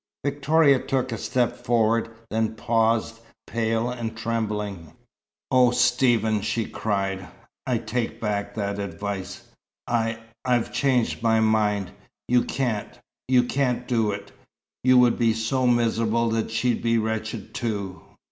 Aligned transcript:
Victoria 0.25 0.79
took 0.79 1.11
a 1.11 1.17
step 1.19 1.55
forward, 1.57 2.09
then 2.31 2.55
paused, 2.55 3.19
pale 3.45 3.87
and 3.91 4.17
trembling. 4.17 4.93
"Oh, 5.51 5.69
Stephen!" 5.69 6.41
she 6.41 6.65
cried. 6.65 7.27
"I 7.67 7.77
take 7.77 8.19
back 8.19 8.55
that 8.55 8.79
advice. 8.79 9.43
I 9.85 10.17
I've 10.43 10.73
changed 10.73 11.21
my 11.21 11.39
mind. 11.39 11.91
You 12.27 12.41
can't 12.43 12.97
you 13.27 13.43
can't 13.43 13.87
do 13.87 14.09
it. 14.09 14.31
You 14.83 14.97
would 14.97 15.19
be 15.19 15.33
so 15.35 15.67
miserable 15.67 16.31
that 16.31 16.49
she'd 16.49 16.81
be 16.81 16.97
wretched, 16.97 17.53
too. 17.53 18.01